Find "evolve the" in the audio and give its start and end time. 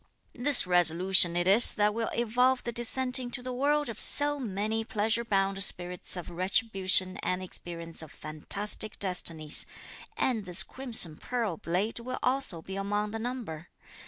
2.15-2.71